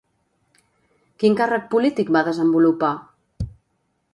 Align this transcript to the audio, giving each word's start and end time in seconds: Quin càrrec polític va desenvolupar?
Quin 1.23 1.37
càrrec 1.41 1.67
polític 1.75 2.09
va 2.17 2.25
desenvolupar? 2.31 2.91